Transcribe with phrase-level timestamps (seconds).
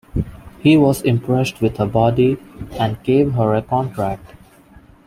[0.61, 2.37] He was impressed with her body
[2.79, 4.33] and gave her a contract.